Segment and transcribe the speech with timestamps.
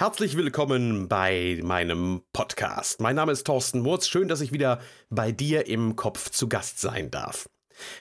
[0.00, 3.02] Herzlich willkommen bei meinem Podcast.
[3.02, 4.08] Mein Name ist Thorsten Murz.
[4.08, 4.80] Schön, dass ich wieder
[5.10, 7.50] bei dir im Kopf zu Gast sein darf.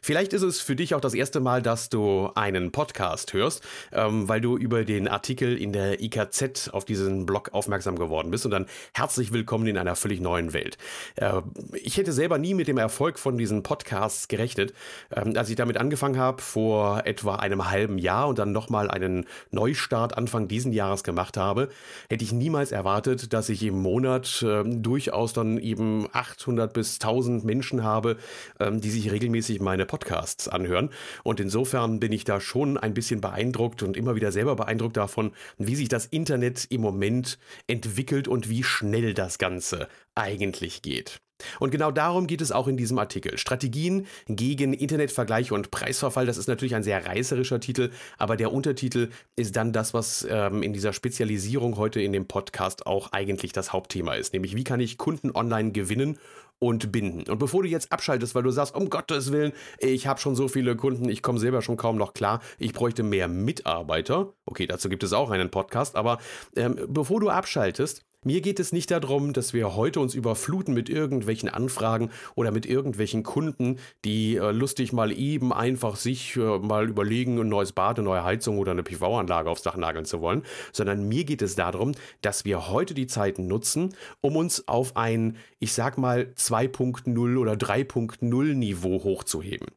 [0.01, 4.27] Vielleicht ist es für dich auch das erste Mal, dass du einen Podcast hörst, ähm,
[4.27, 8.51] weil du über den Artikel in der IKZ auf diesen Blog aufmerksam geworden bist und
[8.51, 10.77] dann herzlich willkommen in einer völlig neuen Welt.
[11.15, 11.41] Äh,
[11.73, 14.73] ich hätte selber nie mit dem Erfolg von diesen Podcasts gerechnet.
[15.15, 19.25] Ähm, als ich damit angefangen habe, vor etwa einem halben Jahr und dann nochmal einen
[19.51, 21.69] Neustart Anfang diesen Jahres gemacht habe,
[22.09, 27.43] hätte ich niemals erwartet, dass ich im Monat äh, durchaus dann eben 800 bis 1000
[27.43, 28.17] Menschen habe,
[28.59, 30.89] ähm, die sich regelmäßig meine Podcasts anhören.
[31.23, 35.31] Und insofern bin ich da schon ein bisschen beeindruckt und immer wieder selber beeindruckt davon,
[35.59, 37.37] wie sich das Internet im Moment
[37.67, 41.21] entwickelt und wie schnell das Ganze eigentlich geht.
[41.59, 43.37] Und genau darum geht es auch in diesem Artikel.
[43.37, 46.25] Strategien gegen Internetvergleich und Preisverfall.
[46.25, 50.63] Das ist natürlich ein sehr reißerischer Titel, aber der Untertitel ist dann das, was ähm,
[50.63, 54.33] in dieser Spezialisierung heute in dem Podcast auch eigentlich das Hauptthema ist.
[54.33, 56.17] Nämlich, wie kann ich Kunden online gewinnen
[56.59, 57.29] und binden.
[57.29, 60.47] Und bevor du jetzt abschaltest, weil du sagst, um Gottes Willen, ich habe schon so
[60.47, 64.33] viele Kunden, ich komme selber schon kaum noch klar, ich bräuchte mehr Mitarbeiter.
[64.45, 66.19] Okay, dazu gibt es auch einen Podcast, aber
[66.55, 70.89] ähm, bevor du abschaltest, mir geht es nicht darum, dass wir heute uns überfluten mit
[70.89, 76.89] irgendwelchen Anfragen oder mit irgendwelchen Kunden, die äh, lustig mal eben einfach sich äh, mal
[76.89, 80.43] überlegen, ein neues Bad, eine neue Heizung oder eine PV-Anlage aufs Dach nageln zu wollen,
[80.73, 85.37] sondern mir geht es darum, dass wir heute die Zeiten nutzen, um uns auf ein,
[85.59, 89.67] ich sag mal, 2.0 oder 3.0 Niveau hochzuheben.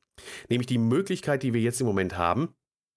[0.49, 2.49] Nämlich die Möglichkeit, die wir jetzt im Moment haben,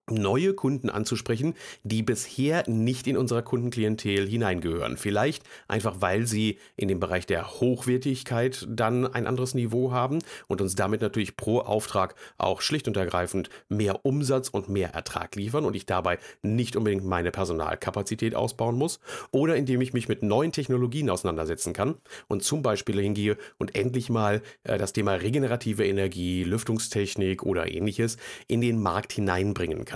[0.09, 4.97] neue Kunden anzusprechen, die bisher nicht in unserer Kundenklientel hineingehören.
[4.97, 10.61] Vielleicht einfach, weil sie in dem Bereich der Hochwertigkeit dann ein anderes Niveau haben und
[10.61, 15.65] uns damit natürlich pro Auftrag auch schlicht und ergreifend mehr Umsatz und mehr Ertrag liefern
[15.65, 18.99] und ich dabei nicht unbedingt meine Personalkapazität ausbauen muss
[19.31, 21.95] oder indem ich mich mit neuen Technologien auseinandersetzen kann
[22.27, 28.17] und zum Beispiel hingehe und endlich mal äh, das Thema regenerative Energie, Lüftungstechnik oder ähnliches
[28.47, 29.94] in den Markt hineinbringen kann.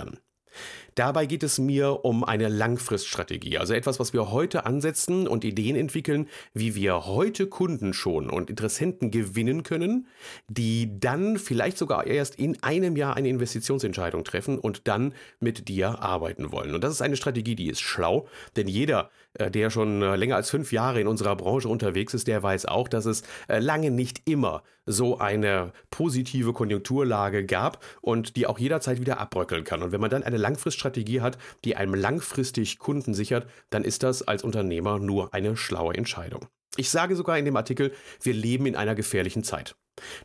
[0.94, 5.76] Dabei geht es mir um eine Langfriststrategie, also etwas, was wir heute ansetzen und Ideen
[5.76, 10.06] entwickeln, wie wir heute Kunden schon und Interessenten gewinnen können,
[10.48, 16.02] die dann vielleicht sogar erst in einem Jahr eine Investitionsentscheidung treffen und dann mit dir
[16.02, 16.74] arbeiten wollen.
[16.74, 20.50] Und das ist eine Strategie, die ist schlau, denn jeder, der schon äh, länger als
[20.50, 24.28] fünf Jahre in unserer Branche unterwegs ist, der weiß auch, dass es äh, lange nicht
[24.28, 29.82] immer so eine positive Konjunkturlage gab und die auch jederzeit wieder abbröckeln kann.
[29.82, 34.26] Und wenn man dann eine Langfriststrategie hat, die einem langfristig Kunden sichert, dann ist das
[34.26, 36.46] als Unternehmer nur eine schlaue Entscheidung.
[36.76, 37.92] Ich sage sogar in dem Artikel,
[38.22, 39.74] wir leben in einer gefährlichen Zeit.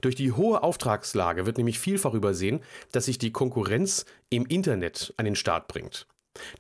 [0.02, 2.62] Durch die hohe Auftragslage wird nämlich vielfach übersehen,
[2.92, 6.08] dass sich die Konkurrenz im Internet an den Start bringt.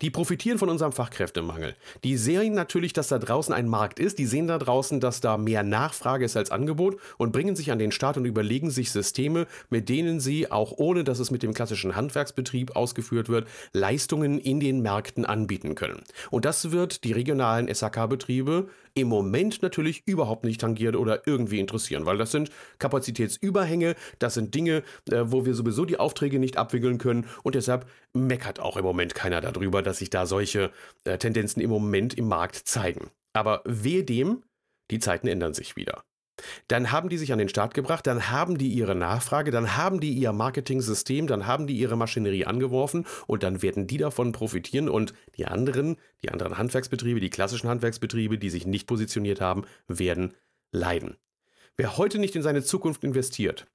[0.02, 1.76] Die profitieren von unserem Fachkräftemangel.
[2.04, 4.20] Die sehen natürlich, dass da draußen ein Markt ist.
[4.20, 7.80] Die sehen da draußen, dass da mehr Nachfrage ist als Angebot und bringen sich an
[7.80, 11.54] den Start und überlegen sich Systeme, mit denen sie, auch ohne dass es mit dem
[11.54, 16.04] klassischen Handwerksbetrieb ausgeführt wird, Leistungen in den Märkten anbieten können.
[16.32, 22.06] Und das wird die regionalen SAK-Betriebe im Moment natürlich überhaupt nicht tangieren oder irgendwie interessieren,
[22.06, 26.98] weil das sind Kapazitätsüberhänge, das sind Dinge, äh, wo wir sowieso die Aufträge nicht abwickeln
[26.98, 30.72] können und deshalb meckert auch im Moment keiner darüber, dass sich da solche
[31.04, 33.12] äh, Tendenzen im Moment im Markt zeigen.
[33.34, 34.44] Aber wehe dem,
[34.92, 36.04] die Zeiten ändern sich wieder.
[36.68, 40.00] Dann haben die sich an den Start gebracht, dann haben die ihre Nachfrage, dann haben
[40.00, 44.90] die ihr Marketing-System, dann haben die ihre Maschinerie angeworfen und dann werden die davon profitieren
[44.90, 50.34] und die anderen, die anderen Handwerksbetriebe, die klassischen Handwerksbetriebe, die sich nicht positioniert haben, werden
[50.72, 51.18] leiden.
[51.78, 53.68] Wer heute nicht in seine Zukunft investiert,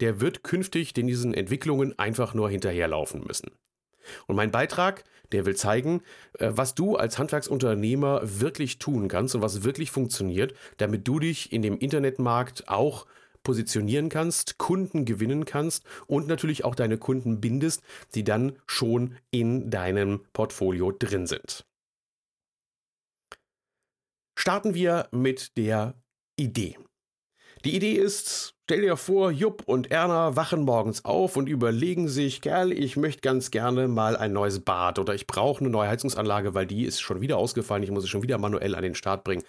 [0.00, 3.50] der wird künftig den diesen Entwicklungen einfach nur hinterherlaufen müssen.
[4.26, 6.02] Und mein Beitrag, der will zeigen,
[6.38, 11.52] äh, was du als Handwerksunternehmer wirklich tun kannst und was wirklich funktioniert, damit du dich
[11.52, 13.06] in dem Internetmarkt auch
[13.42, 17.82] positionieren kannst, Kunden gewinnen kannst und natürlich auch deine Kunden bindest,
[18.14, 21.64] die dann schon in deinem Portfolio drin sind.
[24.38, 25.94] Starten wir mit der
[26.36, 26.78] Idee.
[27.64, 32.42] Die Idee ist, stell dir vor, Jupp und Erna wachen morgens auf und überlegen sich,
[32.42, 36.52] Kerl, ich möchte ganz gerne mal ein neues Bad oder ich brauche eine neue Heizungsanlage,
[36.52, 39.24] weil die ist schon wieder ausgefallen, ich muss sie schon wieder manuell an den Start
[39.24, 39.42] bringen.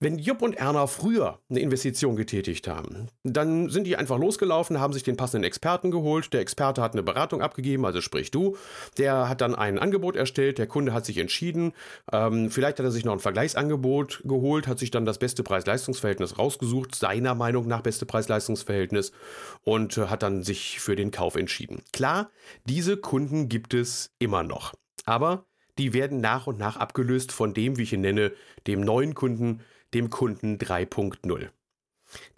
[0.00, 4.92] Wenn Jupp und Erna früher eine Investition getätigt haben, dann sind die einfach losgelaufen, haben
[4.92, 6.32] sich den passenden Experten geholt.
[6.32, 8.56] Der Experte hat eine Beratung abgegeben, also sprich du.
[8.96, 11.72] Der hat dann ein Angebot erstellt, der Kunde hat sich entschieden.
[12.12, 16.38] Ähm, vielleicht hat er sich noch ein Vergleichsangebot geholt, hat sich dann das beste Preis-Leistungs-Verhältnis
[16.38, 19.10] rausgesucht, seiner Meinung nach beste Preis-Leistungs-Verhältnis
[19.64, 21.82] und äh, hat dann sich für den Kauf entschieden.
[21.92, 22.30] Klar,
[22.66, 24.74] diese Kunden gibt es immer noch.
[25.06, 25.46] Aber
[25.76, 28.32] die werden nach und nach abgelöst von dem, wie ich ihn nenne,
[28.68, 29.60] dem neuen Kunden,
[29.94, 31.48] dem Kunden 3.0.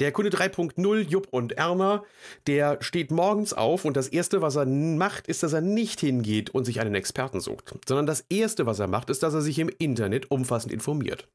[0.00, 2.02] Der Kunde 3.0, Jupp und Erna,
[2.47, 6.50] der steht morgens auf und das Erste, was er macht, ist, dass er nicht hingeht
[6.50, 9.58] und sich einen Experten sucht, sondern das Erste, was er macht, ist, dass er sich
[9.58, 11.29] im Internet umfassend informiert.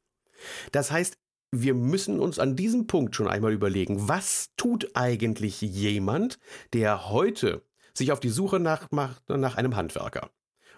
[0.71, 1.17] Das heißt,
[1.51, 6.37] wir müssen uns an diesem Punkt schon einmal überlegen, was tut eigentlich jemand,
[6.73, 7.63] der heute
[7.93, 10.29] sich auf die Suche nach, macht nach einem Handwerker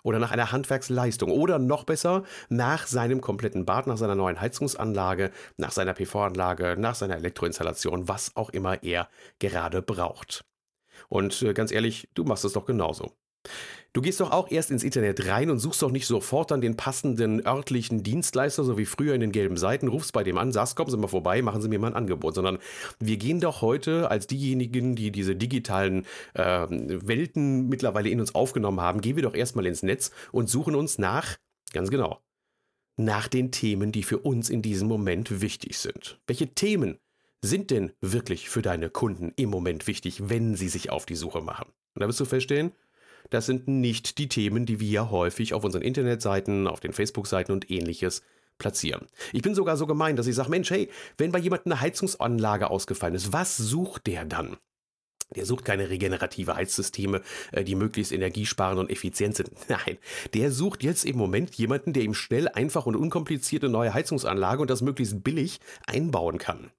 [0.08, 5.32] oder nach einer Handwerksleistung oder noch besser nach seinem kompletten Bad, nach seiner neuen Heizungsanlage,
[5.58, 9.10] nach seiner PV-Anlage, nach seiner Elektroinstallation, was auch immer er
[9.40, 10.46] gerade braucht.
[11.10, 13.18] Und äh, ganz ehrlich, du machst es doch genauso.
[13.98, 16.78] Du gehst doch auch erst ins Internet rein und suchst doch nicht sofort dann den
[16.78, 20.76] passenden örtlichen Dienstleister, so wie früher in den gelben Seiten, rufst bei dem an, sagst,
[20.76, 22.60] kommen Sie mal vorbei, machen Sie mir mal ein Angebot, sondern
[23.00, 26.06] wir gehen doch heute als diejenigen, die diese digitalen
[26.36, 30.76] äh, Welten mittlerweile in uns aufgenommen haben, gehen wir doch erstmal ins Netz und suchen
[30.76, 31.36] uns nach,
[31.74, 32.22] ganz genau,
[32.98, 36.20] nach den Themen, die für uns in diesem Moment wichtig sind.
[36.28, 37.00] Welche Themen
[37.42, 41.42] sind denn wirklich für deine Kunden im Moment wichtig, wenn sie sich auf die Suche
[41.42, 41.66] machen?
[41.96, 42.74] Und da wirst du feststellen,
[43.30, 47.70] das sind nicht die Themen, die wir häufig auf unseren Internetseiten, auf den Facebook-Seiten und
[47.70, 48.22] ähnliches
[48.58, 49.08] platzieren.
[49.34, 52.70] Ich bin sogar so gemein, dass ich sage, Mensch, hey, wenn bei jemandem eine Heizungsanlage
[52.70, 54.58] ausgefallen ist, was sucht der dann?
[55.36, 57.22] Der sucht keine regenerative Heizsysteme,
[57.52, 59.52] äh, die möglichst energiesparend und effizient sind.
[59.70, 59.98] Nein,
[60.34, 64.62] der sucht jetzt im Moment jemanden, der ihm schnell, einfach und unkompliziert eine neue Heizungsanlage
[64.62, 66.72] und das möglichst billig einbauen kann.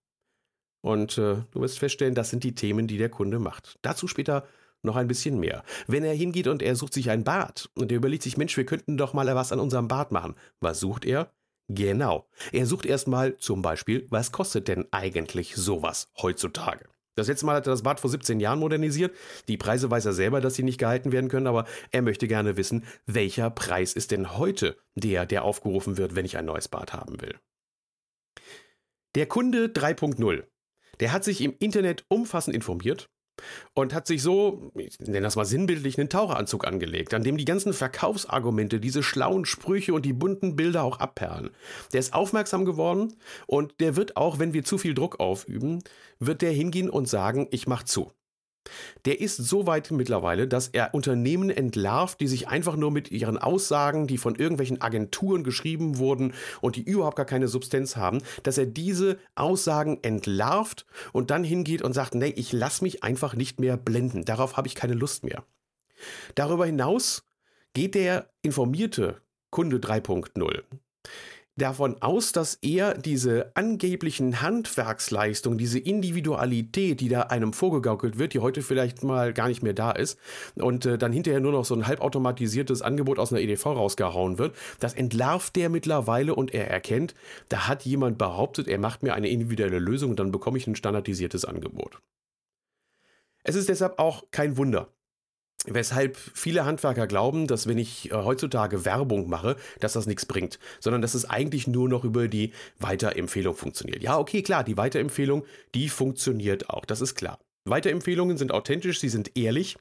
[0.80, 3.78] Und äh, du wirst feststellen, das sind die Themen, die der Kunde macht.
[3.82, 4.46] Dazu später
[4.82, 5.64] noch ein bisschen mehr.
[5.86, 8.66] Wenn er hingeht und er sucht sich ein Bad und er überlegt sich, Mensch, wir
[8.66, 10.34] könnten doch mal was an unserem Bad machen.
[10.60, 11.32] Was sucht er?
[11.68, 12.26] Genau.
[12.52, 16.88] Er sucht erstmal zum Beispiel, was kostet denn eigentlich sowas heutzutage?
[17.14, 19.14] Das letzte Mal hat er das Bad vor 17 Jahren modernisiert.
[19.48, 22.56] Die Preise weiß er selber, dass sie nicht gehalten werden können, aber er möchte gerne
[22.56, 26.92] wissen, welcher Preis ist denn heute der, der aufgerufen wird, wenn ich ein neues Bad
[26.92, 27.34] haben will.
[29.16, 30.44] Der Kunde 3.0,
[31.00, 33.10] der hat sich im Internet umfassend informiert
[33.74, 37.44] und hat sich so, ich nenne das mal sinnbildlich, einen Taucheranzug angelegt, an dem die
[37.44, 41.50] ganzen Verkaufsargumente, diese schlauen Sprüche und die bunten Bilder auch abperlen.
[41.92, 43.14] Der ist aufmerksam geworden
[43.46, 45.82] und der wird auch, wenn wir zu viel Druck aufüben,
[46.18, 48.10] wird der hingehen und sagen, ich mach zu.
[49.04, 53.38] Der ist so weit mittlerweile, dass er Unternehmen entlarvt, die sich einfach nur mit ihren
[53.38, 58.58] Aussagen, die von irgendwelchen Agenturen geschrieben wurden und die überhaupt gar keine Substanz haben, dass
[58.58, 63.60] er diese Aussagen entlarvt und dann hingeht und sagt, nee, ich lasse mich einfach nicht
[63.60, 65.44] mehr blenden, darauf habe ich keine Lust mehr.
[66.34, 67.24] Darüber hinaus
[67.74, 69.20] geht der informierte
[69.50, 70.62] Kunde 3.0
[71.58, 78.38] davon aus, dass er diese angeblichen Handwerksleistungen, diese Individualität, die da einem vorgegaukelt wird, die
[78.38, 80.18] heute vielleicht mal gar nicht mehr da ist
[80.54, 84.54] und äh, dann hinterher nur noch so ein halbautomatisiertes Angebot aus einer EDV rausgehauen wird,
[84.80, 87.14] das entlarvt der mittlerweile und er erkennt,
[87.48, 90.76] da hat jemand behauptet, er macht mir eine individuelle Lösung und dann bekomme ich ein
[90.76, 91.98] standardisiertes Angebot.
[93.42, 94.88] Es ist deshalb auch kein Wunder,
[95.66, 100.58] Weshalb viele Handwerker glauben, dass wenn ich äh, heutzutage Werbung mache, dass das nichts bringt,
[100.80, 104.02] sondern dass es eigentlich nur noch über die Weiterempfehlung funktioniert.
[104.02, 105.44] Ja, okay, klar, die Weiterempfehlung,
[105.74, 107.38] die funktioniert auch, das ist klar.
[107.64, 109.76] Weiterempfehlungen sind authentisch, sie sind ehrlich.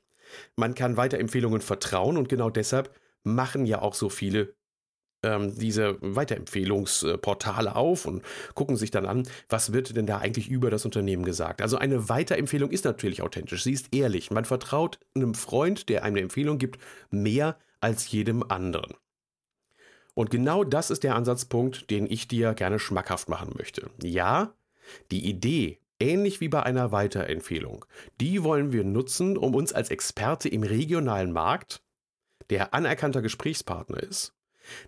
[0.56, 2.94] Man kann Weiterempfehlungen vertrauen und genau deshalb
[3.24, 4.57] machen ja auch so viele
[5.27, 10.69] ähm, diese Weiterempfehlungsportale auf und gucken sich dann an, was wird denn da eigentlich über
[10.69, 11.62] das Unternehmen gesagt.
[11.62, 14.31] Also eine Weiterempfehlung ist natürlich authentisch, sie ist ehrlich.
[14.31, 16.79] Man vertraut einem Freund, der einem eine Empfehlung gibt,
[17.12, 18.93] mehr als jedem anderen.
[20.13, 23.91] Und genau das ist der Ansatzpunkt, den ich dir gerne schmackhaft machen möchte.
[24.01, 24.55] Ja,
[25.12, 27.86] die Idee, ähnlich wie bei einer Weiterempfehlung,
[28.19, 31.84] die wollen wir nutzen, um uns als Experte im regionalen Markt,
[32.50, 34.34] der anerkannter Gesprächspartner ist,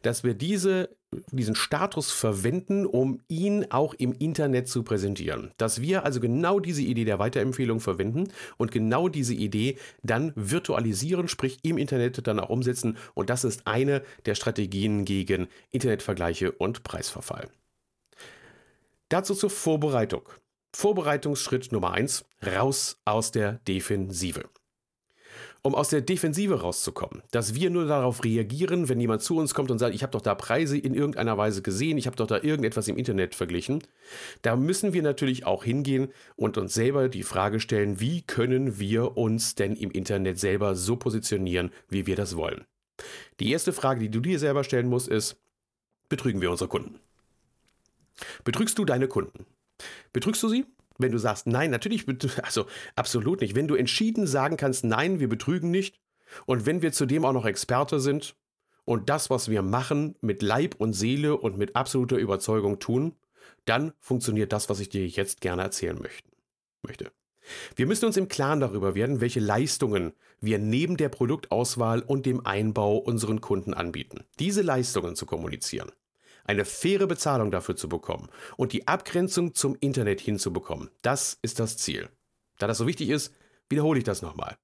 [0.02, 0.90] dass wir diese,
[1.32, 5.52] diesen Status verwenden, um ihn auch im Internet zu präsentieren.
[5.58, 11.28] Dass wir also genau diese Idee der Weiterempfehlung verwenden und genau diese Idee dann virtualisieren,
[11.28, 12.98] sprich im Internet dann auch umsetzen.
[13.14, 17.50] Und das ist eine der Strategien gegen Internetvergleiche und Preisverfall.
[19.10, 20.30] Dazu zur Vorbereitung.
[20.76, 24.50] Vorbereitungsschritt Nummer eins: raus aus der Defensive
[25.62, 27.22] um aus der Defensive rauszukommen.
[27.32, 30.22] Dass wir nur darauf reagieren, wenn jemand zu uns kommt und sagt, ich habe doch
[30.22, 33.84] da Preise in irgendeiner Weise gesehen, ich habe doch da irgendetwas im Internet verglichen.
[34.42, 39.18] Da müssen wir natürlich auch hingehen und uns selber die Frage stellen, wie können wir
[39.18, 42.66] uns denn im Internet selber so positionieren, wie wir das wollen.
[43.40, 45.38] Die erste Frage, die du dir selber stellen musst, ist,
[46.10, 47.00] betrügen wir unsere Kunden?
[48.44, 49.46] Betrügst du deine Kunden?
[50.12, 50.66] Betrügst du sie?
[51.00, 52.06] Wenn du sagst, nein, natürlich,
[52.44, 53.56] also absolut nicht.
[53.56, 56.00] Wenn du entschieden sagen kannst, nein, wir betrügen nicht,
[56.46, 58.36] und wenn wir zudem auch noch Experte sind
[58.86, 63.16] und das, was wir machen, mit Leib und Seele und mit absoluter Überzeugung tun,
[63.66, 66.00] dann funktioniert das, was ich dir jetzt gerne erzählen
[66.84, 67.12] möchte.
[67.76, 72.46] Wir müssen uns im Klaren darüber werden, welche Leistungen wir neben der Produktauswahl und dem
[72.46, 74.24] Einbau unseren Kunden anbieten.
[74.38, 75.92] Diese Leistungen zu kommunizieren,
[76.50, 78.28] eine faire Bezahlung dafür zu bekommen
[78.58, 82.10] und die Abgrenzung zum Internet hinzubekommen, das ist das Ziel.
[82.58, 83.36] Da das so wichtig ist,
[83.70, 84.58] wiederhole ich das nochmal.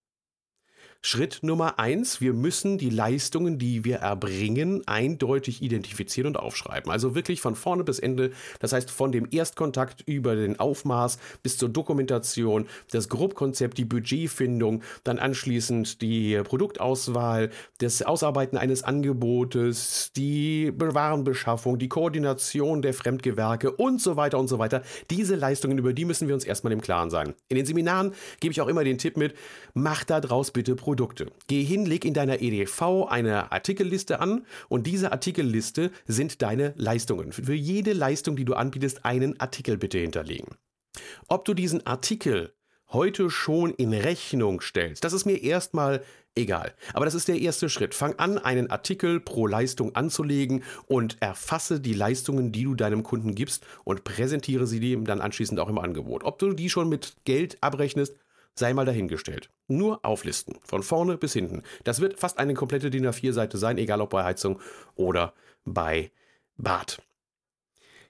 [1.08, 6.92] Schritt Nummer eins, wir müssen die Leistungen, die wir erbringen, eindeutig identifizieren und aufschreiben.
[6.92, 8.32] Also wirklich von vorne bis Ende.
[8.60, 14.82] Das heißt, von dem Erstkontakt über den Aufmaß bis zur Dokumentation, das Grobkonzept, die Budgetfindung,
[15.04, 24.02] dann anschließend die Produktauswahl, das Ausarbeiten eines Angebotes, die Warenbeschaffung, die Koordination der Fremdgewerke und
[24.02, 24.82] so weiter und so weiter.
[25.12, 27.36] Diese Leistungen, über die müssen wir uns erstmal im Klaren sein.
[27.48, 29.36] In den Seminaren gebe ich auch immer den Tipp mit,
[29.76, 30.95] mach da draus bitte Produkte.
[30.96, 31.28] Produkte.
[31.48, 37.34] Geh hin, leg in deiner EDV eine Artikelliste an und diese Artikelliste sind deine Leistungen.
[37.34, 40.56] Für jede Leistung, die du anbietest, einen Artikel bitte hinterlegen.
[41.28, 42.54] Ob du diesen Artikel
[42.88, 46.02] heute schon in Rechnung stellst, das ist mir erstmal
[46.34, 46.74] egal.
[46.94, 47.94] Aber das ist der erste Schritt.
[47.94, 53.36] Fang an, einen Artikel pro Leistung anzulegen und erfasse die Leistungen, die du deinem Kunden
[53.36, 56.24] gibst und präsentiere sie dem dann anschließend auch im Angebot.
[56.24, 58.16] Ob du die schon mit Geld abrechnest,
[58.58, 59.50] sei mal dahingestellt.
[59.68, 61.64] Nur auflisten, von vorne bis hinten.
[61.84, 64.60] Das wird fast eine komplette DIN A4-Seite sein, egal ob bei Heizung
[64.96, 65.34] oder
[65.66, 66.12] bei
[66.58, 67.02] Bad.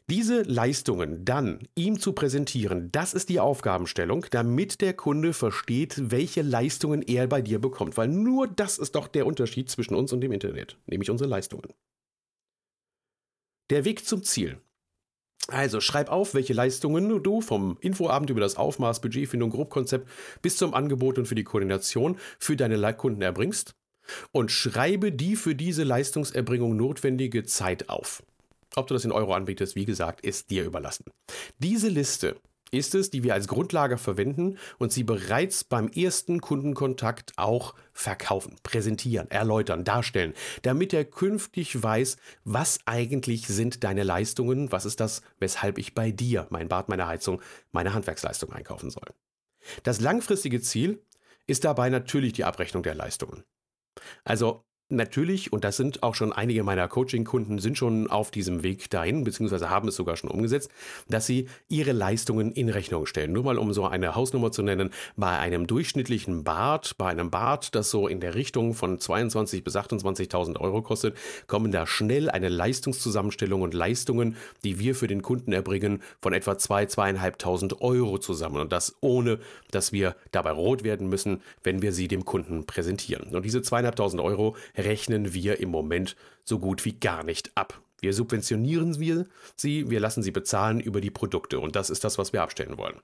[0.08, 6.44] Diese Leistungen dann ihm zu präsentieren, das ist die Aufgabenstellung, damit der Kunde versteht, welche
[6.44, 7.98] Leistungen er bei dir bekommt.
[7.98, 11.74] Weil nur das ist doch der Unterschied zwischen uns und dem Internet, nämlich unsere Leistungen.
[13.72, 14.62] Der Weg zum Ziel.
[15.48, 20.10] Also schreib auf, welche Leistungen du vom Infoabend über das Aufmaß, Budgetfindung, Grobkonzept
[20.42, 23.76] bis zum Angebot und für die Koordination für deine Kunden erbringst
[24.32, 28.24] und schreibe die für diese Leistungserbringung notwendige Zeit auf.
[28.76, 31.06] Ob du das in Euro anbietest, wie gesagt, ist dir überlassen.
[31.60, 32.36] Diese Liste
[32.78, 38.58] ist es, die wir als Grundlage verwenden und sie bereits beim ersten Kundenkontakt auch verkaufen,
[38.64, 45.22] präsentieren, erläutern, darstellen, damit er künftig weiß, was eigentlich sind deine Leistungen, was ist das,
[45.40, 47.42] weshalb ich bei dir mein Bad, meine Heizung,
[47.72, 49.08] meine Handwerksleistung einkaufen soll.
[49.84, 51.02] Das langfristige Ziel
[51.48, 53.44] ist dabei natürlich die Abrechnung der Leistungen.
[54.24, 58.88] Also Natürlich, und das sind auch schon einige meiner Coaching-Kunden, sind schon auf diesem Weg
[58.92, 60.70] dahin, beziehungsweise haben es sogar schon umgesetzt,
[61.10, 63.32] dass sie ihre Leistungen in Rechnung stellen.
[63.32, 67.74] Nur mal um so eine Hausnummer zu nennen, bei einem durchschnittlichen Bad, bei einem Bad,
[67.74, 72.50] das so in der Richtung von 22.000 bis 28.000 Euro kostet, kommen da schnell eine
[72.50, 78.62] Leistungszusammenstellung und Leistungen, die wir für den Kunden erbringen, von etwa 2.000, 2.500 Euro zusammen.
[78.62, 79.40] Und das ohne,
[79.72, 83.36] dass wir dabei rot werden müssen, wenn wir sie dem Kunden präsentieren.
[83.36, 87.82] Und diese 2.500 Euro rechnen wir im Moment so gut wie gar nicht ab.
[88.02, 92.18] Wir subventionieren wir sie, wir lassen sie bezahlen über die Produkte und das ist das,
[92.18, 93.00] was wir abstellen wollen.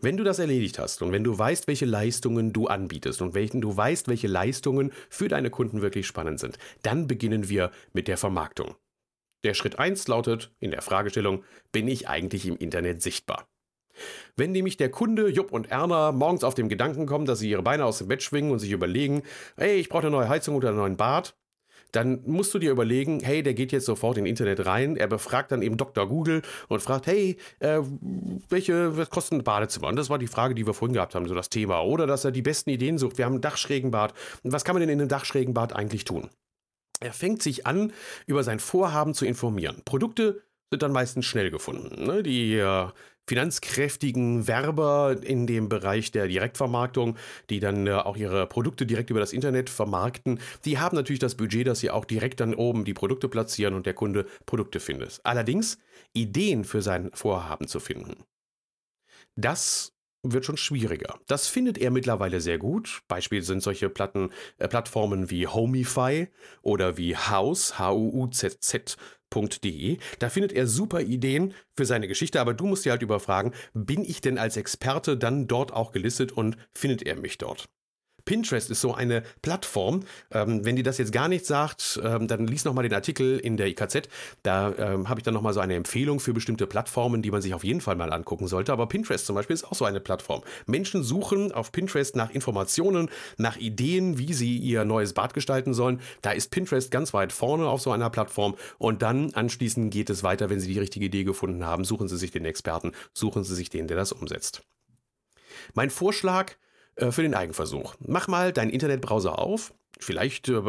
[0.00, 3.60] Wenn du das erledigt hast und wenn du weißt, welche Leistungen du anbietest und welchen
[3.60, 8.16] du weißt, welche Leistungen für deine Kunden wirklich spannend sind, dann beginnen wir mit der
[8.16, 8.76] Vermarktung.
[9.42, 13.48] Der Schritt 1 lautet in der Fragestellung, bin ich eigentlich im Internet sichtbar?
[14.36, 17.62] Wenn nämlich der Kunde, Jupp und Erna, morgens auf den Gedanken kommen, dass sie ihre
[17.62, 19.22] Beine aus dem Bett schwingen und sich überlegen,
[19.56, 21.34] hey, ich brauche eine neue Heizung oder einen neuen Bad,
[21.92, 25.52] dann musst du dir überlegen, hey, der geht jetzt sofort in Internet rein, er befragt
[25.52, 26.06] dann eben Dr.
[26.06, 27.80] Google und fragt, hey, äh,
[28.48, 29.88] welche, was kostet ein Badezimmer?
[29.88, 31.80] Und das war die Frage, die wir vorhin gehabt haben, so das Thema.
[31.80, 33.18] Oder dass er die besten Ideen sucht.
[33.18, 34.12] Wir haben ein Dachschrägenbad.
[34.42, 36.28] Was kann man denn in einem Dachschrägenbad eigentlich tun?
[37.00, 37.92] Er fängt sich an,
[38.26, 39.82] über sein Vorhaben zu informieren.
[39.84, 42.04] Produkte sind dann meistens schnell gefunden.
[42.04, 42.22] Ne?
[42.22, 42.88] Die äh,
[43.28, 47.16] finanzkräftigen Werber in dem Bereich der Direktvermarktung,
[47.50, 51.34] die dann äh, auch ihre Produkte direkt über das Internet vermarkten, die haben natürlich das
[51.34, 55.20] Budget, dass sie auch direkt dann oben die Produkte platzieren und der Kunde Produkte findet.
[55.24, 55.78] Allerdings
[56.14, 58.24] Ideen für sein Vorhaben zu finden.
[59.36, 59.92] Das
[60.22, 61.20] wird schon schwieriger.
[61.26, 63.02] Das findet er mittlerweile sehr gut.
[63.08, 66.28] Beispiel sind solche Platten, äh, Plattformen wie Homify
[66.62, 68.96] oder wie House, H-U-U-Z-Z,
[69.30, 69.98] www.ecom.de.
[70.18, 74.04] Da findet er super Ideen für seine Geschichte, aber du musst dir halt überfragen, bin
[74.04, 77.68] ich denn als Experte dann dort auch gelistet und findet er mich dort?
[78.28, 80.00] Pinterest ist so eine Plattform.
[80.30, 83.56] Ähm, wenn dir das jetzt gar nichts sagt, ähm, dann lies nochmal den Artikel in
[83.56, 84.10] der IKZ.
[84.42, 87.54] Da ähm, habe ich dann nochmal so eine Empfehlung für bestimmte Plattformen, die man sich
[87.54, 88.70] auf jeden Fall mal angucken sollte.
[88.70, 90.42] Aber Pinterest zum Beispiel ist auch so eine Plattform.
[90.66, 93.08] Menschen suchen auf Pinterest nach Informationen,
[93.38, 96.02] nach Ideen, wie sie ihr neues Bad gestalten sollen.
[96.20, 98.56] Da ist Pinterest ganz weit vorne auf so einer Plattform.
[98.76, 101.82] Und dann anschließend geht es weiter, wenn sie die richtige Idee gefunden haben.
[101.82, 104.60] Suchen sie sich den Experten, suchen sie sich den, der das umsetzt.
[105.72, 106.56] Mein Vorschlag,
[107.10, 107.94] für den Eigenversuch.
[108.00, 110.60] Mach mal deinen Internetbrowser auf, Vielleicht äh,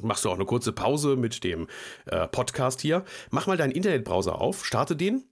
[0.00, 1.68] machst du auch eine kurze Pause mit dem
[2.06, 3.04] äh, Podcast hier.
[3.30, 5.24] Mach mal deinen Internetbrowser auf, starte den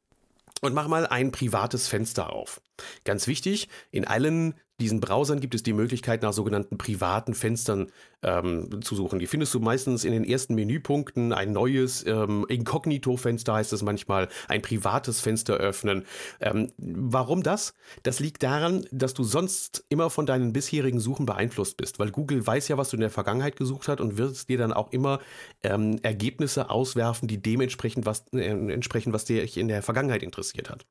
[0.60, 2.60] und mach mal ein privates Fenster auf.
[3.04, 7.88] Ganz wichtig, in allen diesen Browsern gibt es die Möglichkeit, nach sogenannten privaten Fenstern
[8.22, 9.18] ähm, zu suchen.
[9.18, 11.32] Die findest du meistens in den ersten Menüpunkten.
[11.32, 16.04] Ein neues ähm, Inkognito-Fenster heißt es manchmal, ein privates Fenster öffnen.
[16.40, 17.74] Ähm, warum das?
[18.02, 22.46] Das liegt daran, dass du sonst immer von deinen bisherigen Suchen beeinflusst bist, weil Google
[22.46, 25.20] weiß ja, was du in der Vergangenheit gesucht hast und wird dir dann auch immer
[25.62, 30.86] ähm, Ergebnisse auswerfen, die dementsprechend was, äh, entsprechen, was dich in der Vergangenheit interessiert hat.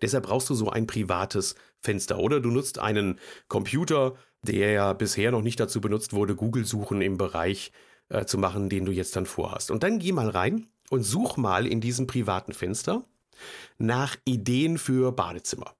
[0.00, 5.30] Deshalb brauchst du so ein privates Fenster oder du nutzt einen Computer, der ja bisher
[5.30, 7.72] noch nicht dazu benutzt wurde, Google-Suchen im Bereich
[8.08, 9.70] äh, zu machen, den du jetzt dann vorhast.
[9.70, 13.04] Und dann geh mal rein und such mal in diesem privaten Fenster
[13.78, 15.74] nach Ideen für Badezimmer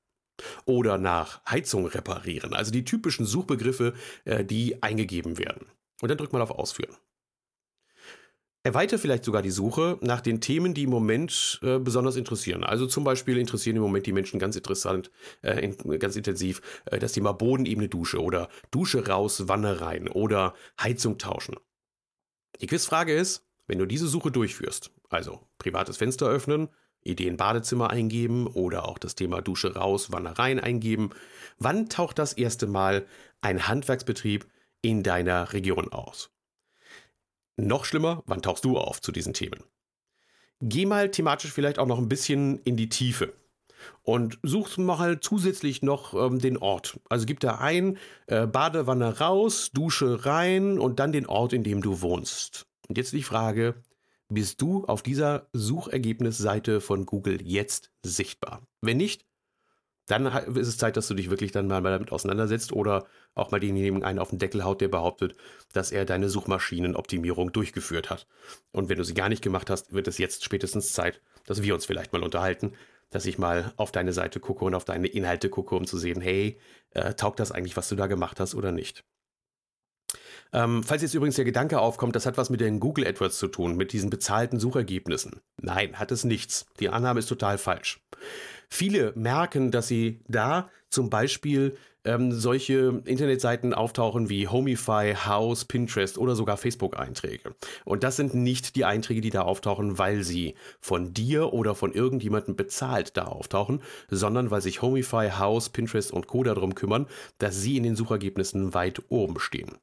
[0.65, 3.95] oder nach Heizung reparieren, also die typischen Suchbegriffe,
[4.25, 5.67] äh, die eingegeben werden.
[6.01, 6.97] Und dann drück mal auf Ausführen.
[8.65, 12.63] Erweitere vielleicht sogar die Suche nach den Themen, die im Moment äh, besonders interessieren.
[12.63, 15.11] Also zum Beispiel interessieren im Moment die Menschen ganz interessant,
[15.43, 20.55] äh, in, ganz intensiv äh, das Thema Bodenebene Dusche oder Dusche raus, Wanne rein oder
[20.81, 21.57] Heizung tauschen.
[22.61, 26.69] Die Quizfrage ist, wenn du diese Suche durchführst, also privates Fenster öffnen,
[27.03, 31.11] Ideen Badezimmer eingeben oder auch das Thema Dusche raus, Wanne rein eingeben,
[31.59, 33.07] wann taucht das erste Mal
[33.41, 34.47] ein Handwerksbetrieb
[34.83, 36.32] in deiner Region aus?
[37.57, 39.63] Noch schlimmer, wann tauchst du auf zu diesen Themen?
[40.61, 43.35] Geh mal thematisch vielleicht auch noch ein bisschen in die Tiefe
[44.03, 47.01] und such mal zusätzlich noch ähm, den Ort.
[47.09, 51.83] Also gib da ein, äh, Badewanne raus, Dusche rein und dann den Ort, in dem
[51.83, 52.67] du wohnst.
[52.89, 53.83] Und jetzt die Frage,
[54.29, 58.63] bist du auf dieser Suchergebnisseite von Google jetzt sichtbar?
[58.81, 59.25] Wenn nicht,
[60.07, 63.61] dann ist es Zeit, dass du dich wirklich dann mal damit auseinandersetzt oder auch mal
[63.61, 65.37] denjenigen einen auf den Deckel haut, der behauptet,
[65.73, 68.27] dass er deine Suchmaschinenoptimierung durchgeführt hat.
[68.73, 71.75] Und wenn du sie gar nicht gemacht hast, wird es jetzt spätestens Zeit, dass wir
[71.75, 72.73] uns vielleicht mal unterhalten,
[73.11, 76.21] dass ich mal auf deine Seite gucke und auf deine Inhalte gucke, um zu sehen,
[76.21, 76.59] hey,
[76.91, 79.05] äh, taugt das eigentlich, was du da gemacht hast oder nicht.
[80.53, 83.49] Ähm, falls jetzt übrigens der Gedanke aufkommt, das hat was mit den Google AdWords zu
[83.49, 85.41] tun, mit diesen bezahlten Suchergebnissen.
[85.61, 86.67] Nein, hat es nichts.
[86.79, 88.01] Die Annahme ist total falsch.
[88.69, 96.19] Viele merken, dass sie da zum Beispiel ähm, solche Internetseiten auftauchen wie Homify, House, Pinterest
[96.19, 97.55] oder sogar Facebook-Einträge.
[97.85, 101.93] Und das sind nicht die Einträge, die da auftauchen, weil sie von dir oder von
[101.93, 106.43] irgendjemandem bezahlt da auftauchen, sondern weil sich Homify, House, Pinterest und Co.
[106.43, 107.07] darum kümmern,
[107.39, 109.79] dass sie in den Suchergebnissen weit oben stehen.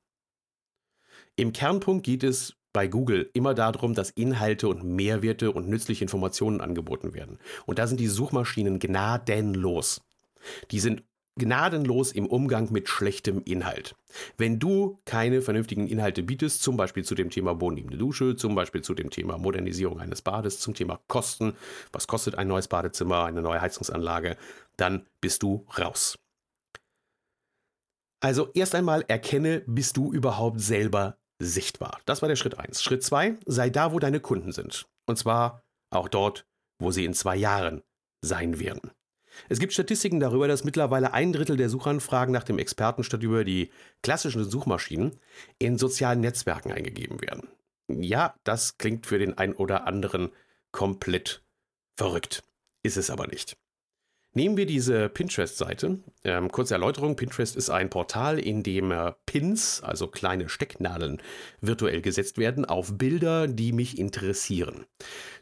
[1.40, 6.60] Im Kernpunkt geht es bei Google immer darum, dass Inhalte und Mehrwerte und nützliche Informationen
[6.60, 7.40] angeboten werden.
[7.66, 10.02] Und da sind die Suchmaschinen gnadenlos.
[10.72, 11.06] Die sind
[11.38, 13.96] gnadenlos im Umgang mit schlechtem Inhalt.
[14.38, 18.82] Wenn du keine vernünftigen Inhalte bietest, zum Beispiel zu dem Thema bodenliebende Dusche, zum Beispiel
[18.82, 21.54] zu dem Thema Modernisierung eines Bades, zum Thema Kosten,
[21.94, 24.36] was kostet ein neues Badezimmer, eine neue Heizungsanlage,
[24.76, 26.20] dann bist du raus.
[28.22, 32.00] Also erst einmal erkenne, bist du überhaupt selber sichtbar.
[32.06, 32.84] Das war der Schritt 1.
[32.84, 34.88] Schritt 2, sei da, wo deine Kunden sind.
[35.06, 36.46] Und zwar auch dort,
[36.80, 37.82] wo sie in zwei Jahren
[38.22, 38.92] sein werden.
[39.48, 43.72] Es gibt Statistiken darüber, dass mittlerweile ein Drittel der Suchanfragen nach dem Expertenstadt über die
[44.04, 45.20] klassischen Suchmaschinen
[45.60, 47.48] in sozialen Netzwerken eingegeben werden.
[47.88, 50.32] Ja, das klingt für den einen oder anderen
[50.72, 51.44] komplett
[51.96, 52.44] verrückt.
[52.84, 53.58] Ist es aber nicht.
[54.40, 56.00] Nehmen wir diese Pinterest-Seite.
[56.24, 61.22] Ähm, kurze Erläuterung: Pinterest ist ein Portal, in dem äh, Pins, also kleine Stecknadeln,
[61.60, 64.86] virtuell gesetzt werden auf Bilder, die mich interessieren.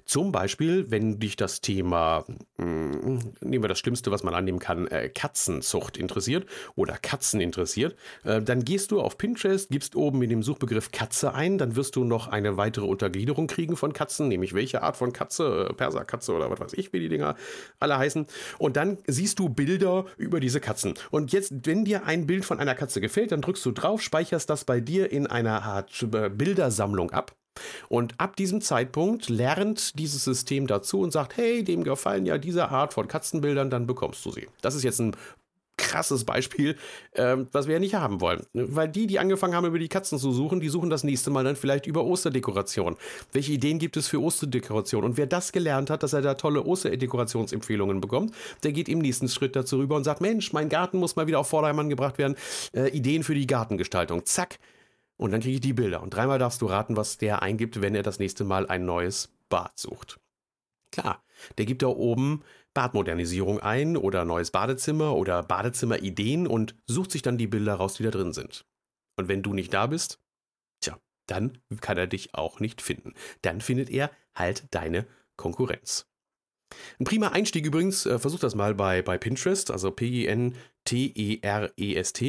[0.08, 2.24] Zum Beispiel, wenn dich das Thema,
[2.56, 7.41] mh, hm, nehmen wir das Schlimmste, was man annehmen kann, äh, Katzenzucht interessiert oder Katzen
[7.41, 11.76] interessiert, äh, dann gehst du auf Pinterest, gibst oben in dem Suchbegriff Katze ein, dann
[11.76, 15.74] wirst du noch eine weitere Untergliederung kriegen von Katzen, nämlich welche Art von Katze, äh,
[15.74, 17.36] Perserkatze oder was weiß ich, wie die Dinger
[17.82, 18.28] alle heißen.
[18.60, 20.93] Und dann siehst du Bilder über diese Katzen.
[21.12, 24.50] Und jetzt, wenn dir ein Bild von einer Katze gefällt, dann drückst du drauf, speicherst
[24.50, 27.36] das bei dir in einer Art Bildersammlung ab.
[27.89, 32.70] Und ab diesem Zeitpunkt lernt dieses System dazu und sagt, hey, dem gefallen ja diese
[32.70, 34.48] Art von Katzenbildern, dann bekommst du sie.
[34.62, 35.15] Das ist jetzt ein
[35.78, 36.76] krasses Beispiel,
[37.13, 38.46] äh, was wir ja nicht haben wollen.
[38.54, 41.43] Weil die, die angefangen haben, über die Katzen zu suchen, die suchen das nächste Mal
[41.43, 42.98] dann vielleicht über Osterdekoration.
[43.32, 45.04] Welche Ideen gibt es für Osterdekoration?
[45.04, 49.30] Und wer das gelernt hat, dass er da tolle Osterdekorationsempfehlungen bekommt, der geht im nächsten
[49.30, 52.36] Schritt dazu rüber und sagt, Mensch, mein Garten muss mal wieder auf Vordermann gebracht werden.
[52.74, 54.26] Äh, Ideen für die Gartengestaltung.
[54.26, 54.60] Zack,
[55.18, 56.02] und dann kriege ich die Bilder.
[56.02, 59.34] Und dreimal darfst du raten, was der eingibt, wenn er das nächste Mal ein neues
[59.50, 60.20] Bad sucht.
[60.92, 61.24] Klar,
[61.58, 67.38] der gibt da oben Badmodernisierung ein oder neues Badezimmer oder Badezimmerideen und sucht sich dann
[67.38, 68.66] die Bilder raus, die da drin sind.
[69.18, 70.20] Und wenn du nicht da bist,
[70.80, 73.14] tja, dann kann er dich auch nicht finden.
[73.42, 76.08] Dann findet er halt deine Konkurrenz.
[77.00, 80.56] Ein prima Einstieg übrigens, äh, versuch das mal bei, bei Pinterest, also P-I-N-T-E-R-E-S-T,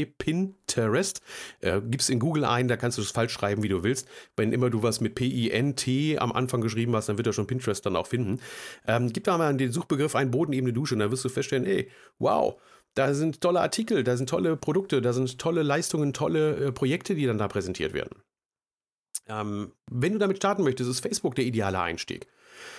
[0.07, 1.21] Pinterest.
[1.61, 4.07] Äh, gib's in Google ein, da kannst du es falsch schreiben, wie du willst.
[4.37, 7.85] Wenn immer du was mit P-I-N-T am Anfang geschrieben hast, dann wird er schon Pinterest
[7.85, 8.41] dann auch finden.
[8.87, 11.91] Ähm, gib da mal den Suchbegriff ein, Bodenebene Dusche, und dann wirst du feststellen, ey,
[12.19, 12.61] wow,
[12.95, 17.15] da sind tolle Artikel, da sind tolle Produkte, da sind tolle Leistungen, tolle äh, Projekte,
[17.15, 18.23] die dann da präsentiert werden.
[19.29, 22.27] Ähm, wenn du damit starten möchtest, ist Facebook der ideale Einstieg.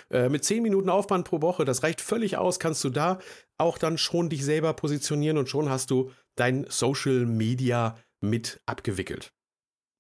[0.10, 3.20] Äh, mit 10 Minuten Aufwand pro Woche, das reicht völlig aus, kannst du da
[3.58, 9.32] auch dann schon dich selber positionieren und schon hast du dein Social Media mit abgewickelt.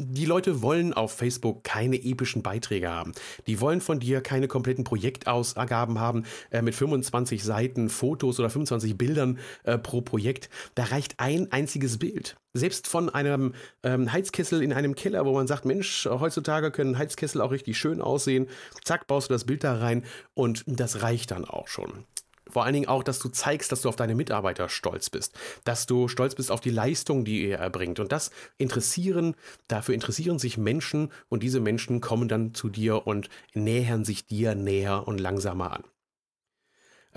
[0.01, 3.11] Die Leute wollen auf Facebook keine epischen Beiträge haben.
[3.47, 8.97] Die wollen von dir keine kompletten Projektausgaben haben äh, mit 25 Seiten Fotos oder 25
[8.97, 10.49] Bildern äh, pro Projekt.
[10.75, 12.37] Da reicht ein einziges Bild.
[12.53, 17.41] Selbst von einem ähm, Heizkessel in einem Keller, wo man sagt, Mensch, heutzutage können Heizkessel
[17.41, 18.47] auch richtig schön aussehen.
[18.85, 22.05] Zack, baust du das Bild da rein und das reicht dann auch schon.
[22.49, 25.33] Vor allen Dingen auch, dass du zeigst, dass du auf deine Mitarbeiter stolz bist,
[25.63, 27.99] dass du stolz bist auf die Leistung, die er erbringt.
[27.99, 29.35] Und das interessieren,
[29.67, 34.55] dafür interessieren sich Menschen und diese Menschen kommen dann zu dir und nähern sich dir
[34.55, 35.83] näher und langsamer an.